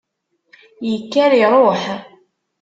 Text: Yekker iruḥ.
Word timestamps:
Yekker 0.89 1.31
iruḥ. 1.43 1.83